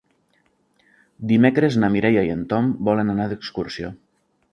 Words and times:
Dimecres 1.31 1.77
na 1.83 1.89
Mireia 1.97 2.23
i 2.29 2.31
en 2.37 2.41
Tom 2.55 2.71
volen 2.89 3.13
anar 3.15 3.29
d'excursió. 3.35 3.93